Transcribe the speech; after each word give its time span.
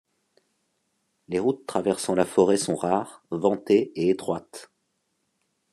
Les 1.27 1.37
routes 1.37 1.63
traversant 1.67 2.15
la 2.15 2.25
forêt 2.25 2.57
sont 2.57 2.75
rares, 2.75 3.21
ventées 3.29 3.91
et 3.93 4.09
étroites. 4.09 4.71